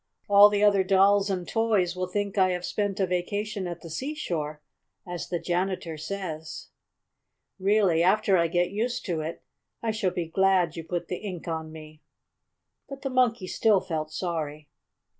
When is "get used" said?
8.47-9.05